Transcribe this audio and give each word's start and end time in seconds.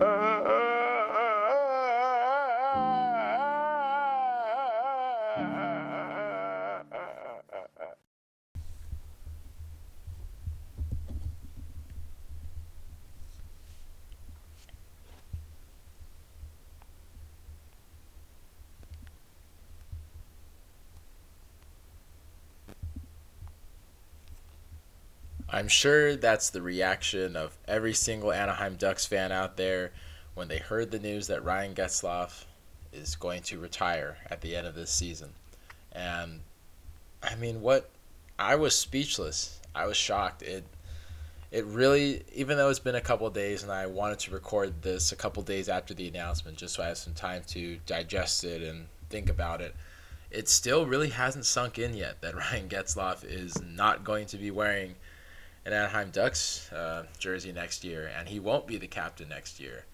Uh, 0.00 0.23
I'm 25.54 25.68
sure 25.68 26.16
that's 26.16 26.50
the 26.50 26.60
reaction 26.60 27.36
of 27.36 27.56
every 27.68 27.94
single 27.94 28.32
Anaheim 28.32 28.74
Ducks 28.74 29.06
fan 29.06 29.30
out 29.30 29.56
there 29.56 29.92
when 30.34 30.48
they 30.48 30.58
heard 30.58 30.90
the 30.90 30.98
news 30.98 31.28
that 31.28 31.44
Ryan 31.44 31.76
Getzlaf 31.76 32.46
is 32.92 33.14
going 33.14 33.42
to 33.42 33.60
retire 33.60 34.16
at 34.28 34.40
the 34.40 34.56
end 34.56 34.66
of 34.66 34.74
this 34.74 34.90
season. 34.90 35.30
And 35.92 36.40
I 37.22 37.36
mean, 37.36 37.60
what 37.60 37.88
I 38.36 38.56
was 38.56 38.76
speechless. 38.76 39.60
I 39.76 39.86
was 39.86 39.96
shocked. 39.96 40.42
It 40.42 40.64
it 41.52 41.64
really 41.66 42.24
even 42.34 42.56
though 42.56 42.68
it's 42.68 42.80
been 42.80 42.96
a 42.96 43.00
couple 43.00 43.30
days 43.30 43.62
and 43.62 43.70
I 43.70 43.86
wanted 43.86 44.18
to 44.20 44.32
record 44.32 44.82
this 44.82 45.12
a 45.12 45.16
couple 45.16 45.40
days 45.44 45.68
after 45.68 45.94
the 45.94 46.08
announcement 46.08 46.56
just 46.56 46.74
so 46.74 46.82
I 46.82 46.88
have 46.88 46.98
some 46.98 47.14
time 47.14 47.44
to 47.50 47.78
digest 47.86 48.42
it 48.42 48.60
and 48.60 48.86
think 49.08 49.30
about 49.30 49.60
it. 49.60 49.76
It 50.32 50.48
still 50.48 50.84
really 50.84 51.10
hasn't 51.10 51.46
sunk 51.46 51.78
in 51.78 51.94
yet 51.94 52.22
that 52.22 52.34
Ryan 52.52 52.68
Getzlaf 52.68 53.22
is 53.22 53.62
not 53.62 54.02
going 54.02 54.26
to 54.26 54.36
be 54.36 54.50
wearing 54.50 54.96
an 55.66 55.72
Anaheim 55.72 56.10
Ducks 56.10 56.70
uh, 56.72 57.04
jersey 57.18 57.52
next 57.52 57.84
year, 57.84 58.10
and 58.16 58.28
he 58.28 58.38
won't 58.38 58.66
be 58.66 58.76
the 58.76 58.86
captain 58.86 59.28
next 59.28 59.58
year. 59.58 59.84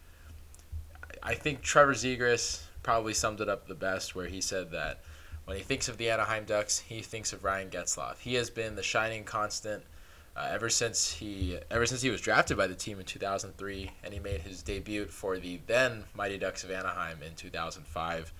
I 1.23 1.35
think 1.35 1.63
Trevor 1.63 1.95
Zegras 1.95 2.63
probably 2.83 3.15
summed 3.15 3.41
it 3.41 3.49
up 3.49 3.67
the 3.67 3.75
best, 3.75 4.15
where 4.15 4.27
he 4.27 4.41
said 4.41 4.71
that 4.73 5.01
when 5.45 5.57
he 5.57 5.63
thinks 5.63 5.89
of 5.89 5.97
the 5.97 6.11
Anaheim 6.11 6.45
Ducks, 6.45 6.79
he 6.79 7.01
thinks 7.01 7.33
of 7.33 7.45
Ryan 7.45 7.71
Getzlaf. 7.71 8.19
He 8.19 8.35
has 8.35 8.51
been 8.51 8.77
the 8.77 8.83
shining 8.83 9.25
constant 9.25 9.83
uh, 10.37 10.49
ever 10.51 10.71
since 10.71 11.13
he 11.13 11.59
ever 11.71 11.87
since 11.87 12.03
he 12.03 12.11
was 12.11 12.21
drafted 12.21 12.57
by 12.57 12.67
the 12.67 12.75
team 12.75 12.99
in 12.99 13.05
2003, 13.05 13.91
and 14.05 14.15
he 14.15 14.21
made 14.21 14.41
his 14.41 14.63
debut 14.63 15.07
for 15.07 15.39
the 15.39 15.61
then 15.67 16.05
Mighty 16.15 16.39
Ducks 16.39 16.65
of 16.65 16.71
Anaheim 16.71 17.19
in 17.23 17.35
2005. 17.35 18.33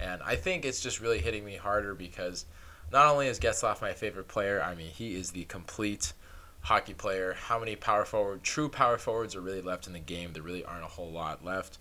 And 0.00 0.22
I 0.22 0.36
think 0.36 0.64
it's 0.64 0.80
just 0.80 1.00
really 1.00 1.18
hitting 1.18 1.44
me 1.44 1.56
harder 1.56 1.94
because 1.94 2.44
not 2.92 3.06
only 3.06 3.26
is 3.26 3.40
Getzlaf 3.40 3.80
my 3.80 3.92
favorite 3.92 4.28
player, 4.28 4.62
I 4.62 4.74
mean 4.74 4.90
he 4.90 5.16
is 5.16 5.30
the 5.30 5.44
complete 5.44 6.12
hockey 6.60 6.94
player. 6.94 7.34
How 7.34 7.58
many 7.58 7.76
power 7.76 8.04
forward, 8.04 8.42
true 8.42 8.68
power 8.68 8.98
forwards 8.98 9.34
are 9.36 9.40
really 9.40 9.62
left 9.62 9.86
in 9.86 9.92
the 9.92 9.98
game? 9.98 10.32
There 10.32 10.42
really 10.42 10.64
aren't 10.64 10.84
a 10.84 10.88
whole 10.88 11.10
lot 11.10 11.44
left. 11.44 11.78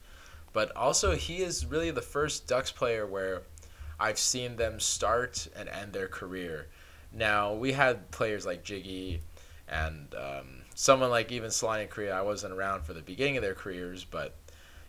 But 0.53 0.75
also, 0.75 1.16
he 1.16 1.38
is 1.38 1.66
really 1.66 1.92
the 1.92 2.02
first 2.02 2.47
Ducks 2.47 2.72
player 2.72 3.06
where 3.06 3.44
I've 4.00 4.17
seen 4.17 4.56
them 4.56 4.80
start 4.80 5.47
and 5.56 5.69
end 5.69 5.94
their 5.94 6.08
career. 6.08 6.67
Now, 7.11 7.53
we 7.53 7.73
had 7.73 8.11
players 8.11 8.45
like 8.45 8.64
Jiggy 8.64 9.22
and 9.67 10.14
um, 10.16 10.61
someone 10.75 11.09
like 11.09 11.31
even 11.31 11.45
and 11.45 11.89
Kariya. 11.89 12.12
I 12.12 12.22
wasn't 12.22 12.53
around 12.53 12.84
for 12.84 12.94
the 12.94 13.02
beginning 13.02 13.38
of 13.38 13.44
their 13.44 13.56
careers, 13.56 14.06
but 14.06 14.36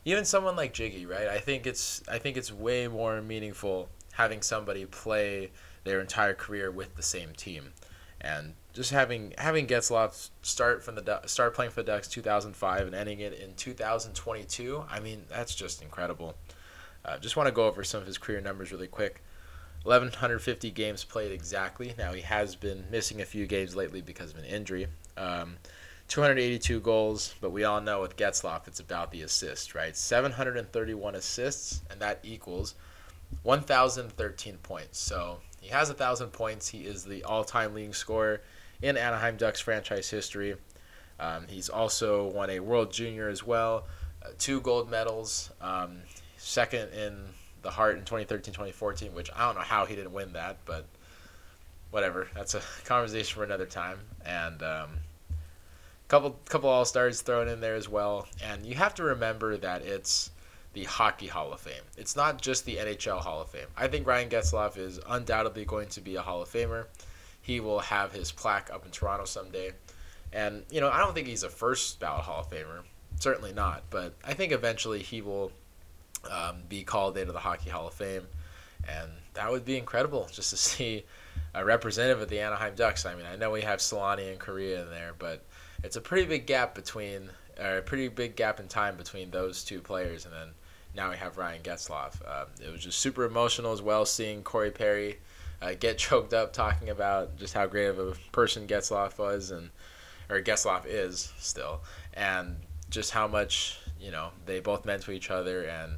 even 0.05 0.25
someone 0.25 0.57
like 0.57 0.73
Jiggy, 0.73 1.07
right? 1.07 1.29
I 1.29 1.39
think 1.39 1.67
it's 1.67 2.03
I 2.09 2.19
think 2.19 2.37
it's 2.37 2.53
way 2.53 2.89
more 2.89 3.21
meaningful 3.21 3.89
having 4.13 4.43
somebody 4.43 4.85
play 4.87 5.51
their 5.85 6.01
entire 6.01 6.35
career 6.35 6.71
with 6.71 6.97
the 6.97 7.03
same 7.03 7.33
team. 7.33 7.73
And 8.21 8.55
just 8.73 8.91
having 8.91 9.35
having 9.39 9.67
Getzlaf 9.67 10.31
start 10.43 10.83
from 10.83 10.97
the 10.97 11.21
start 11.27 11.55
playing 11.55 11.71
for 11.71 11.83
the 11.83 11.93
Ducks 11.93 12.09
2005 12.09 12.87
and 12.87 12.95
ending 12.95 13.21
it 13.21 13.33
in 13.33 13.55
2022. 13.55 14.85
I 14.91 15.01
mean, 15.01 15.25
that's 15.29 15.55
just 15.55 15.83
incredible. 15.83 16.37
Uh, 17.05 17.19
just 17.19 17.37
want 17.37 17.47
to 17.47 17.53
go 17.53 17.67
over 17.67 17.85
some 17.85 18.01
of 18.01 18.07
his 18.07 18.19
career 18.19 18.41
numbers 18.41 18.73
really 18.73 18.89
quick. 18.89 19.23
1150 19.85 20.71
games 20.73 21.05
played 21.05 21.33
exactly. 21.33 21.95
Now 21.97 22.13
he 22.13 22.21
has 22.23 22.57
been 22.57 22.85
missing 22.91 23.21
a 23.21 23.25
few 23.25 23.47
games 23.47 23.77
lately 23.77 24.01
because 24.01 24.33
of 24.33 24.39
an 24.39 24.45
injury. 24.45 24.89
Um, 25.17 25.57
282 26.09 26.81
goals, 26.81 27.35
but 27.41 27.51
we 27.51 27.65
all 27.65 27.81
know 27.81 28.01
with 28.01 28.17
Getzlaf 28.17 28.67
it's 28.67 28.81
about 28.81 29.11
the 29.13 29.23
assist, 29.23 29.75
right? 29.75 29.97
731 29.97 31.15
assists, 31.15 31.83
and 31.91 32.01
that 32.01 32.19
equals 32.23 32.75
1,013 33.43 34.59
points. 34.63 34.99
So 34.99 35.41
he 35.61 35.69
has 35.69 35.91
a 35.91 35.95
thousand 35.95 36.29
points. 36.29 36.69
He 36.69 36.81
is 36.81 37.05
the 37.05 37.25
all-time 37.25 37.75
leading 37.75 37.93
scorer 37.93 38.41
in 38.83 38.97
Anaheim 38.97 39.37
Ducks 39.37 39.61
franchise 39.61 40.09
history. 40.09 40.57
Um, 41.21 41.47
he's 41.49 41.69
also 41.69 42.29
won 42.29 42.51
a 42.51 42.61
World 42.61 42.93
Junior 42.93 43.29
as 43.29 43.45
well, 43.45 43.87
uh, 44.23 44.29
two 44.39 44.61
gold 44.61 44.91
medals, 44.91 45.51
um, 45.61 45.99
second 46.37 46.93
in 46.93 47.17
the 47.63 47.71
Hart 47.71 47.99
in 47.99 48.05
2013 48.05 48.55
2014, 48.55 49.15
which 49.15 49.31
I 49.35 49.47
don't 49.47 49.57
know 49.57 49.63
how 49.63 49.85
he 49.85 49.97
didn't 49.97 50.13
win 50.13 50.33
that, 50.35 50.59
but 50.65 50.87
whatever. 51.91 52.29
That's 52.35 52.55
a 52.55 52.63
conversation 52.85 53.35
for 53.35 53.45
another 53.45 53.67
time. 53.67 53.99
And 54.25 54.63
um, 54.63 54.91
couple 56.09 56.39
couple 56.47 56.71
All 56.71 56.85
Stars 56.85 57.21
thrown 57.21 57.49
in 57.49 57.61
there 57.61 57.75
as 57.75 57.89
well. 57.89 58.27
And 58.43 58.65
you 58.65 58.75
have 58.77 58.95
to 58.95 59.03
remember 59.03 59.57
that 59.57 59.83
it's 59.83 60.31
the 60.73 60.85
Hockey 60.85 61.27
Hall 61.27 61.53
of 61.53 61.61
Fame. 61.61 61.83
It's 61.97 62.15
not 62.15 62.41
just 62.41 62.65
the 62.65 62.77
NHL 62.77 63.21
Hall 63.21 63.41
of 63.41 63.51
Fame. 63.51 63.67
I 63.77 63.89
think 63.89 64.07
Ryan 64.07 64.29
Getzlaf 64.29 64.77
is 64.77 65.01
undoubtedly 65.09 65.65
going 65.65 65.89
to 65.89 66.01
be 66.01 66.17
a 66.17 66.23
Hall 66.23 66.43
of 66.43 66.49
Famer 66.49 66.87
he 67.49 67.61
will 67.61 67.81
have 67.81 68.13
his 68.13 68.31
plaque 68.31 68.71
up 68.71 68.85
in 68.85 68.91
Toronto 68.91 69.25
someday. 69.25 69.73
And, 70.35 70.65
you 70.71 70.83
know, 70.83 70.91
I 70.91 70.99
don't 70.99 71.15
think 71.15 71.27
he's 71.27 71.45
a 71.45 71.49
first 71.49 71.99
ballot 71.99 72.25
Hall 72.25 72.41
of 72.41 72.51
Famer. 72.51 72.83
Certainly 73.21 73.55
not. 73.55 73.85
But 73.89 74.15
I 74.23 74.35
think 74.35 74.53
eventually 74.53 75.03
he 75.03 75.23
will 75.23 75.51
um, 76.31 76.57
be 76.69 76.85
called 76.85 77.17
into 77.17 77.33
the 77.33 77.39
Hockey 77.39 77.71
Hall 77.71 77.89
of 77.89 77.95
Fame. 77.95 78.27
And 78.87 79.11
that 79.33 79.51
would 79.51 79.65
be 79.65 79.79
incredible 79.79 80.29
just 80.31 80.51
to 80.51 80.57
see 80.59 81.07
a 81.55 81.65
representative 81.65 82.21
of 82.21 82.29
the 82.29 82.41
Anaheim 82.41 82.75
Ducks. 82.75 83.07
I 83.07 83.15
mean, 83.15 83.25
I 83.25 83.37
know 83.37 83.51
we 83.51 83.63
have 83.63 83.79
Selanne 83.79 84.31
and 84.31 84.39
Kariya 84.39 84.83
in 84.83 84.91
there, 84.91 85.15
but 85.19 85.43
it's 85.83 85.97
a 85.97 86.03
pretty 86.03 86.27
big 86.27 86.47
gap 86.47 86.75
between, 86.75 87.31
or 87.59 87.79
a 87.79 87.83
pretty 87.83 88.09
big 88.09 88.37
gap 88.37 88.61
in 88.61 88.69
time 88.69 88.97
between 88.97 89.31
those 89.31 89.65
two 89.65 89.81
players. 89.81 90.25
And 90.25 90.35
then 90.35 90.49
now 90.95 91.11
we 91.11 91.17
have 91.17 91.39
Ryan 91.39 91.63
Getzlaf. 91.63 92.21
Um, 92.27 92.47
it 92.65 92.71
was 92.71 92.83
just 92.83 92.99
super 92.99 93.25
emotional 93.25 93.73
as 93.73 93.83
well 93.83 94.05
seeing 94.05 94.43
Corey 94.43 94.71
Perry 94.71 95.19
uh, 95.61 95.73
get 95.79 95.99
choked 95.99 96.35
up 96.35 96.53
talking 96.53 96.91
about 96.91 97.37
just 97.37 97.55
how 97.55 97.67
great 97.67 97.87
of 97.87 97.99
a 97.99 98.13
person 98.33 98.67
Getzlaf 98.67 99.19
was 99.19 99.51
and 99.51 99.71
or 100.31 100.41
Getzlaf 100.43 100.83
is 100.87 101.33
still, 101.39 101.81
and 102.13 102.57
just 102.91 103.13
how 103.13 103.27
much 103.27 103.79
you 103.99 104.11
know 104.11 104.29
they 104.47 104.61
both 104.61 104.85
meant 104.85 105.03
to 105.03 105.11
each 105.11 105.31
other. 105.31 105.63
And 105.63 105.95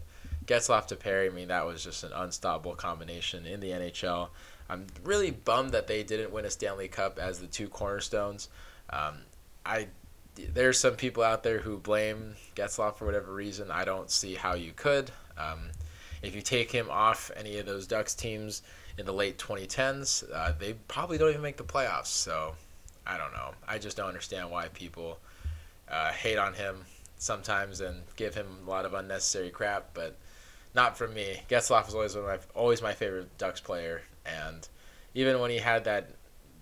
Getzlaf 0.46 0.86
to 0.88 0.96
Perry, 0.96 1.26
I 1.26 1.30
mean 1.30 1.48
that 1.48 1.66
was 1.66 1.82
just 1.82 2.04
an 2.04 2.12
unstoppable 2.14 2.74
combination 2.74 3.44
in 3.46 3.60
the 3.60 3.70
NHL. 3.70 4.28
I'm 4.68 4.86
really 5.02 5.32
bummed 5.32 5.72
that 5.72 5.88
they 5.88 6.04
didn't 6.04 6.30
win 6.30 6.44
a 6.44 6.50
Stanley 6.50 6.86
Cup 6.86 7.18
as 7.18 7.40
the 7.40 7.48
two 7.48 7.68
cornerstones. 7.68 8.48
Um, 8.90 9.22
I 9.66 9.88
there's 10.36 10.78
some 10.78 10.96
people 10.96 11.22
out 11.22 11.42
there 11.42 11.58
who 11.58 11.78
blame 11.78 12.34
Getzlaf 12.54 12.96
for 12.96 13.04
whatever 13.04 13.32
reason. 13.32 13.70
I 13.70 13.84
don't 13.84 14.10
see 14.10 14.34
how 14.34 14.54
you 14.54 14.72
could. 14.74 15.10
Um, 15.36 15.70
if 16.22 16.34
you 16.34 16.42
take 16.42 16.70
him 16.70 16.88
off 16.90 17.30
any 17.36 17.58
of 17.58 17.66
those 17.66 17.86
Ducks 17.86 18.14
teams, 18.14 18.62
in 19.00 19.06
the 19.06 19.12
late 19.12 19.38
2010s. 19.38 20.24
Uh, 20.32 20.52
they 20.58 20.74
probably 20.86 21.18
don't 21.18 21.30
even 21.30 21.42
make 21.42 21.56
the 21.56 21.64
playoffs. 21.64 22.06
So 22.06 22.54
I 23.06 23.16
don't 23.16 23.32
know. 23.32 23.52
I 23.66 23.78
just 23.78 23.96
don't 23.96 24.08
understand 24.08 24.50
why 24.50 24.68
people 24.68 25.18
uh, 25.88 26.12
hate 26.12 26.38
on 26.38 26.54
him 26.54 26.84
sometimes 27.16 27.80
and 27.80 28.02
give 28.16 28.34
him 28.34 28.46
a 28.66 28.70
lot 28.70 28.84
of 28.84 28.94
unnecessary 28.94 29.50
crap. 29.50 29.90
But 29.94 30.16
not 30.74 30.96
for 30.96 31.08
me. 31.08 31.42
Getzlaf 31.48 31.86
was 31.86 31.94
always 31.94 32.14
one 32.14 32.24
of 32.24 32.30
my 32.30 32.60
always 32.60 32.82
my 32.82 32.92
favorite 32.92 33.36
Ducks 33.38 33.60
player, 33.60 34.02
and 34.24 34.68
even 35.14 35.40
when 35.40 35.50
he 35.50 35.58
had 35.58 35.84
that 35.84 36.10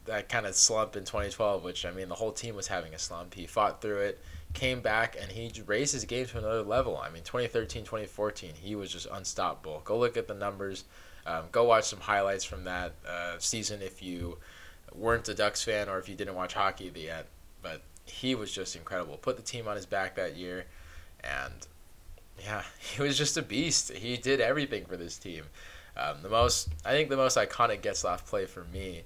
that 0.08 0.28
kind 0.28 0.46
of 0.46 0.54
slump 0.54 0.96
in 0.96 1.04
2012, 1.04 1.62
which 1.62 1.86
I 1.86 1.90
mean 1.90 2.08
the 2.08 2.14
whole 2.14 2.32
team 2.32 2.54
was 2.54 2.66
having 2.66 2.94
a 2.94 2.98
slump, 2.98 3.34
he 3.34 3.46
fought 3.46 3.80
through 3.80 3.98
it, 4.00 4.20
came 4.52 4.80
back, 4.80 5.16
and 5.20 5.30
he 5.30 5.52
raised 5.66 5.92
his 5.92 6.04
game 6.04 6.26
to 6.26 6.38
another 6.38 6.62
level. 6.62 6.96
I 6.98 7.10
mean 7.10 7.22
2013, 7.22 7.84
2014, 7.84 8.54
he 8.60 8.74
was 8.74 8.92
just 8.92 9.06
unstoppable. 9.10 9.82
Go 9.84 9.98
look 9.98 10.16
at 10.16 10.28
the 10.28 10.34
numbers. 10.34 10.84
Um, 11.26 11.44
go 11.52 11.64
watch 11.64 11.84
some 11.84 12.00
highlights 12.00 12.44
from 12.44 12.64
that 12.64 12.94
uh, 13.06 13.34
season 13.38 13.82
if 13.82 14.02
you 14.02 14.38
weren't 14.94 15.28
a 15.28 15.34
Ducks 15.34 15.62
fan 15.62 15.88
or 15.88 15.98
if 15.98 16.08
you 16.08 16.14
didn't 16.14 16.34
watch 16.34 16.54
hockey 16.54 16.90
yet. 16.94 17.26
But 17.60 17.82
he 18.06 18.34
was 18.34 18.50
just 18.50 18.76
incredible. 18.76 19.16
Put 19.18 19.36
the 19.36 19.42
team 19.42 19.68
on 19.68 19.76
his 19.76 19.86
back 19.86 20.14
that 20.16 20.36
year, 20.36 20.64
and 21.22 21.66
yeah, 22.42 22.62
he 22.78 23.02
was 23.02 23.18
just 23.18 23.36
a 23.36 23.42
beast. 23.42 23.92
He 23.92 24.16
did 24.16 24.40
everything 24.40 24.86
for 24.86 24.96
this 24.96 25.18
team. 25.18 25.44
Um, 25.96 26.18
the 26.22 26.28
most, 26.28 26.68
I 26.84 26.92
think, 26.92 27.10
the 27.10 27.16
most 27.16 27.36
iconic 27.36 27.80
Getzlaf 27.80 28.24
play 28.24 28.46
for 28.46 28.64
me 28.64 29.02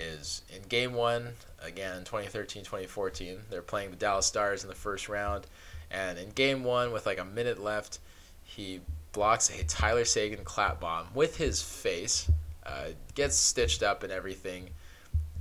is 0.00 0.42
in 0.54 0.62
Game 0.62 0.94
One 0.94 1.28
again, 1.62 2.04
2013-2014. 2.04 3.38
They're 3.50 3.62
playing 3.62 3.90
the 3.90 3.96
Dallas 3.96 4.26
Stars 4.26 4.62
in 4.62 4.68
the 4.68 4.74
first 4.74 5.08
round, 5.08 5.46
and 5.90 6.18
in 6.18 6.30
Game 6.30 6.64
One 6.64 6.92
with 6.92 7.06
like 7.06 7.18
a 7.18 7.24
minute 7.24 7.62
left, 7.62 7.98
he 8.42 8.80
blocks 9.12 9.50
a 9.50 9.64
Tyler 9.64 10.04
Seguin 10.04 10.44
clap 10.44 10.80
bomb 10.80 11.06
with 11.14 11.36
his 11.36 11.62
face, 11.62 12.30
uh, 12.64 12.88
gets 13.14 13.36
stitched 13.36 13.82
up 13.82 14.02
and 14.02 14.12
everything, 14.12 14.70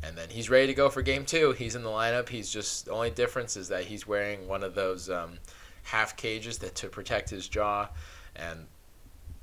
and 0.04 0.18
then 0.18 0.30
he's 0.30 0.50
ready 0.50 0.68
to 0.68 0.74
go 0.74 0.90
for 0.90 1.02
game 1.02 1.26
two. 1.26 1.52
He's 1.54 1.76
in 1.76 1.84
the 1.84 1.90
lineup. 1.90 2.30
He's 2.30 2.52
just 2.52 2.86
the 2.86 2.92
only 2.92 3.12
difference 3.12 3.58
is 3.58 3.70
that 3.70 3.84
he's 3.86 4.08
wearing 4.08 4.48
one 4.48 4.64
of 4.64 4.76
those 4.76 5.10
um, 5.10 5.40
half 5.84 6.16
cages 6.16 6.58
that 6.60 6.76
to 6.76 6.88
protect 6.88 7.30
his 7.30 7.48
jaw, 7.48 7.90
and 8.36 8.66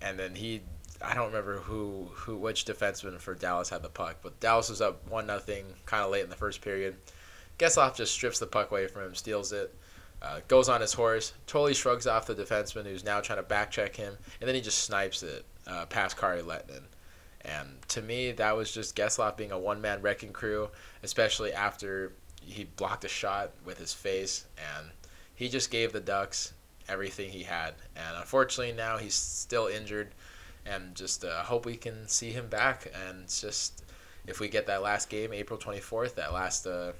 and 0.01 0.19
then 0.19 0.35
he 0.35 0.63
I 1.03 1.15
don't 1.15 1.27
remember 1.27 1.59
who 1.59 2.09
who 2.15 2.37
which 2.37 2.65
defenseman 2.65 3.21
for 3.21 3.35
Dallas 3.35 3.71
had 3.71 3.83
the 3.83 3.89
puck, 3.89 4.17
but 4.23 4.39
Dallas 4.41 4.69
was 4.69 4.81
up 4.81 5.09
one 5.09 5.27
nothing 5.27 5.67
kind 5.85 6.05
of 6.05 6.11
late 6.11 6.25
in 6.25 6.31
the 6.31 6.37
first 6.37 6.61
period. 6.61 6.97
Getzlaf 7.59 7.97
just 7.97 8.13
strips 8.13 8.39
the 8.39 8.47
puck 8.47 8.71
away 8.71 8.87
from 8.87 9.03
him, 9.03 9.15
steals 9.15 9.53
it, 9.53 9.75
uh, 10.21 10.41
goes 10.49 10.69
on 10.69 10.81
his 10.81 10.93
horse, 10.93 11.33
totally 11.47 11.75
shrugs 11.75 12.07
off 12.07 12.27
the 12.27 12.35
defenseman 12.35 12.85
who's 12.85 13.05
now 13.05 13.21
trying 13.21 13.39
to 13.39 13.43
backcheck 13.43 13.97
him, 13.97 14.15
and 14.41 14.49
then 14.49 14.55
he 14.55 14.61
just 14.61 14.85
snipes 14.85 15.23
it 15.23 15.45
uh, 15.67 15.87
past 15.87 16.17
Kari 16.17 16.43
Lehtonen. 16.43 16.83
And 17.43 17.81
to 17.89 18.03
me, 18.03 18.33
that 18.33 18.57
was 18.57 18.73
just 18.73 18.97
Getzlaf 18.97 19.37
being 19.37 19.53
a 19.53 19.59
one 19.59 19.81
man 19.81 20.03
wrecking 20.03 20.33
crew, 20.33 20.69
especially 21.03 21.53
after 21.53 22.13
he 22.43 22.65
blocked 22.65 23.05
a 23.05 23.09
shot 23.09 23.53
with 23.65 23.79
his 23.79 23.95
face, 23.95 24.47
and 24.57 24.91
he 25.35 25.49
just 25.49 25.71
gave 25.71 25.93
the 25.93 26.01
Ducks 26.01 26.53
everything 26.89 27.31
he 27.31 27.43
had. 27.43 27.75
And 27.95 28.17
unfortunately, 28.17 28.73
now 28.73 28.99
he's 28.99 29.15
still 29.15 29.67
injured, 29.67 30.13
and 30.69 30.95
just 30.95 31.25
uh, 31.25 31.43
hope 31.43 31.67
we 31.67 31.77
can 31.77 32.09
see 32.09 32.31
him 32.31 32.49
back. 32.49 32.91
And 33.09 33.29
just 33.29 33.85
if 34.27 34.41
we 34.41 34.49
get 34.49 34.67
that 34.67 34.83
last 34.83 35.09
game, 35.09 35.33
April 35.33 35.59
twenty 35.59 35.81
fourth, 35.81 36.17
that 36.17 36.33
last 36.33 36.67
uh, 36.67 36.93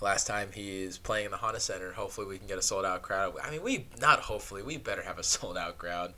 last 0.00 0.26
time 0.26 0.50
he 0.52 0.82
is 0.82 0.98
playing 0.98 1.26
in 1.26 1.30
the 1.30 1.36
Honda 1.36 1.60
Center, 1.60 1.92
hopefully 1.92 2.26
we 2.26 2.38
can 2.38 2.46
get 2.46 2.58
a 2.58 2.62
sold 2.62 2.84
out 2.84 3.02
crowd. 3.02 3.34
I 3.42 3.50
mean, 3.50 3.62
we 3.62 3.86
not 4.00 4.20
hopefully 4.20 4.62
we 4.62 4.76
better 4.76 5.02
have 5.02 5.18
a 5.18 5.22
sold 5.24 5.56
out 5.56 5.78
crowd 5.78 6.14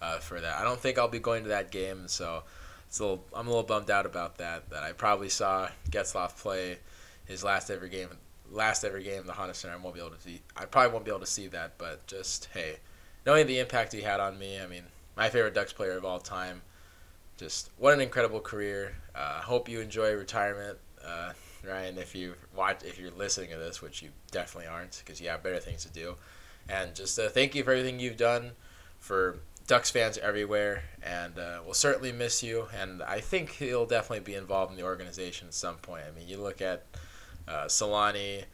uh, 0.00 0.18
for 0.18 0.40
that. 0.40 0.58
I 0.58 0.64
don't 0.64 0.80
think 0.80 0.98
I'll 0.98 1.08
be 1.08 1.18
going 1.18 1.44
to 1.44 1.50
that 1.50 1.70
game, 1.70 2.08
so 2.08 2.42
it's 2.86 2.98
a 2.98 3.04
little, 3.04 3.24
I'm 3.34 3.46
a 3.46 3.50
little 3.50 3.64
bummed 3.64 3.90
out 3.90 4.06
about 4.06 4.38
that. 4.38 4.70
That 4.70 4.82
I 4.82 4.92
probably 4.92 5.28
saw 5.28 5.68
Getzlaf 5.90 6.36
play 6.36 6.78
his 7.24 7.44
last 7.44 7.70
ever 7.70 7.88
game, 7.88 8.08
last 8.50 8.84
ever 8.84 9.00
game 9.00 9.20
in 9.20 9.26
the 9.26 9.32
Honda 9.32 9.54
Center. 9.54 9.74
I 9.74 9.78
won't 9.78 9.94
be 9.94 10.00
able 10.00 10.10
to 10.10 10.20
see. 10.20 10.42
I 10.56 10.66
probably 10.66 10.92
won't 10.92 11.04
be 11.04 11.10
able 11.10 11.20
to 11.20 11.26
see 11.26 11.46
that, 11.48 11.78
but 11.78 12.06
just 12.06 12.48
hey, 12.52 12.76
knowing 13.24 13.46
the 13.46 13.58
impact 13.58 13.92
he 13.92 14.02
had 14.02 14.20
on 14.20 14.38
me. 14.38 14.60
I 14.60 14.66
mean, 14.66 14.84
my 15.16 15.28
favorite 15.28 15.54
Ducks 15.54 15.72
player 15.72 15.96
of 15.96 16.04
all 16.04 16.18
time. 16.18 16.62
Just 17.36 17.70
what 17.78 17.94
an 17.94 18.00
incredible 18.00 18.40
career. 18.40 18.94
Uh, 19.14 19.40
hope 19.40 19.68
you 19.68 19.80
enjoy 19.80 20.14
retirement, 20.14 20.78
uh, 21.04 21.32
Ryan. 21.66 21.98
If 21.98 22.14
you 22.14 22.34
watch, 22.54 22.82
if 22.84 22.98
you're 22.98 23.10
listening 23.10 23.50
to 23.50 23.56
this, 23.56 23.82
which 23.82 24.02
you 24.02 24.10
definitely 24.30 24.68
aren't, 24.68 25.02
because 25.04 25.20
you 25.20 25.28
have 25.28 25.42
better 25.42 25.58
things 25.58 25.84
to 25.84 25.92
do. 25.92 26.16
And 26.68 26.94
just 26.94 27.18
uh, 27.18 27.28
thank 27.28 27.54
you 27.54 27.64
for 27.64 27.72
everything 27.72 27.98
you've 27.98 28.16
done 28.16 28.52
for 28.98 29.38
Ducks 29.66 29.90
fans 29.90 30.18
everywhere, 30.18 30.84
and 31.02 31.38
uh, 31.38 31.60
we'll 31.64 31.74
certainly 31.74 32.12
miss 32.12 32.42
you. 32.42 32.66
And 32.78 33.02
I 33.02 33.20
think 33.20 33.50
he'll 33.50 33.86
definitely 33.86 34.20
be 34.20 34.34
involved 34.34 34.72
in 34.72 34.76
the 34.76 34.84
organization 34.84 35.48
at 35.48 35.54
some 35.54 35.76
point. 35.76 36.04
I 36.06 36.16
mean, 36.16 36.28
you 36.28 36.36
look 36.36 36.60
at 36.60 36.84
uh, 37.48 37.64
Selanne, 37.64 38.44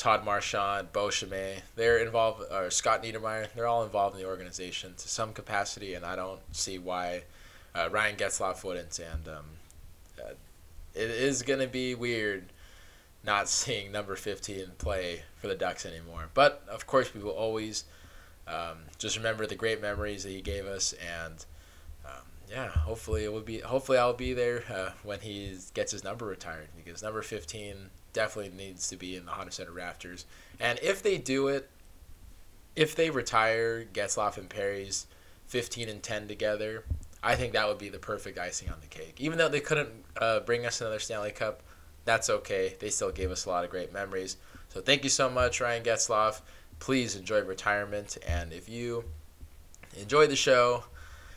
Todd 0.00 0.24
Marchant, 0.24 0.94
Bo 0.94 1.10
Chimay, 1.10 1.60
they're 1.76 1.98
involved, 1.98 2.42
or 2.50 2.70
Scott 2.70 3.02
Niedermayer, 3.02 3.52
they're 3.54 3.66
all 3.66 3.84
involved 3.84 4.16
in 4.16 4.22
the 4.22 4.26
organization 4.26 4.94
to 4.96 5.06
some 5.10 5.34
capacity, 5.34 5.92
and 5.92 6.06
I 6.06 6.16
don't 6.16 6.40
see 6.52 6.78
why 6.78 7.24
uh, 7.74 7.90
Ryan 7.90 8.16
Getzlaf 8.16 8.64
wouldn't. 8.64 8.98
And 8.98 9.28
um, 9.28 9.44
uh, 10.18 10.32
it 10.94 11.10
is 11.10 11.42
going 11.42 11.60
to 11.60 11.66
be 11.66 11.94
weird 11.94 12.46
not 13.26 13.46
seeing 13.50 13.92
number 13.92 14.16
15 14.16 14.68
play 14.78 15.24
for 15.36 15.48
the 15.48 15.54
Ducks 15.54 15.84
anymore. 15.84 16.30
But 16.32 16.62
of 16.66 16.86
course, 16.86 17.12
we 17.14 17.20
will 17.20 17.32
always 17.32 17.84
um, 18.48 18.78
just 18.96 19.18
remember 19.18 19.46
the 19.46 19.54
great 19.54 19.82
memories 19.82 20.22
that 20.22 20.30
he 20.30 20.40
gave 20.40 20.64
us, 20.64 20.94
and 20.94 21.44
yeah, 22.50 22.68
hopefully 22.68 23.24
it 23.24 23.32
will 23.32 23.40
be. 23.40 23.60
Hopefully, 23.60 23.98
I'll 23.98 24.12
be 24.12 24.32
there 24.32 24.64
uh, 24.68 24.90
when 25.02 25.20
he 25.20 25.56
gets 25.74 25.92
his 25.92 26.02
number 26.02 26.26
retired 26.26 26.68
because 26.76 27.02
number 27.02 27.22
15 27.22 27.90
definitely 28.12 28.52
needs 28.56 28.88
to 28.88 28.96
be 28.96 29.16
in 29.16 29.24
the 29.24 29.30
Honda 29.30 29.52
Center 29.52 29.70
rafters. 29.70 30.26
And 30.58 30.78
if 30.82 31.02
they 31.02 31.16
do 31.16 31.48
it, 31.48 31.70
if 32.74 32.96
they 32.96 33.10
retire 33.10 33.84
Getzlaf 33.84 34.36
and 34.36 34.48
Perry's 34.48 35.06
15 35.46 35.88
and 35.88 36.02
10 36.02 36.26
together, 36.26 36.84
I 37.22 37.36
think 37.36 37.52
that 37.52 37.68
would 37.68 37.78
be 37.78 37.88
the 37.88 37.98
perfect 37.98 38.38
icing 38.38 38.68
on 38.68 38.80
the 38.80 38.86
cake. 38.86 39.16
Even 39.18 39.38
though 39.38 39.48
they 39.48 39.60
couldn't 39.60 39.90
uh, 40.16 40.40
bring 40.40 40.66
us 40.66 40.80
another 40.80 40.98
Stanley 40.98 41.32
Cup, 41.32 41.62
that's 42.04 42.30
okay. 42.30 42.76
They 42.80 42.90
still 42.90 43.12
gave 43.12 43.30
us 43.30 43.44
a 43.44 43.50
lot 43.50 43.64
of 43.64 43.70
great 43.70 43.92
memories. 43.92 44.38
So 44.70 44.80
thank 44.80 45.04
you 45.04 45.10
so 45.10 45.28
much, 45.28 45.60
Ryan 45.60 45.84
Getzlaf. 45.84 46.40
Please 46.78 47.14
enjoy 47.14 47.42
retirement. 47.42 48.16
And 48.26 48.52
if 48.52 48.68
you 48.68 49.04
enjoy 49.96 50.26
the 50.26 50.36
show, 50.36 50.84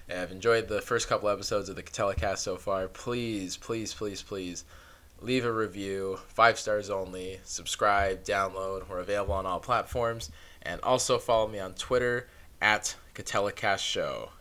have 0.09 0.31
enjoyed 0.31 0.67
the 0.67 0.81
first 0.81 1.07
couple 1.07 1.29
episodes 1.29 1.69
of 1.69 1.75
the 1.75 1.83
Catellicast 1.83 2.39
so 2.39 2.57
far, 2.57 2.87
please, 2.87 3.57
please, 3.57 3.93
please, 3.93 4.21
please 4.21 4.65
leave 5.21 5.45
a 5.45 5.51
review, 5.51 6.19
five 6.27 6.59
stars 6.59 6.89
only, 6.89 7.39
subscribe, 7.43 8.23
download. 8.23 8.87
We're 8.89 8.99
available 8.99 9.33
on 9.33 9.45
all 9.45 9.59
platforms. 9.59 10.29
And 10.61 10.81
also 10.81 11.17
follow 11.17 11.47
me 11.47 11.59
on 11.59 11.73
Twitter 11.73 12.27
at 12.61 12.95
Catellicast 13.15 13.79
Show. 13.79 14.31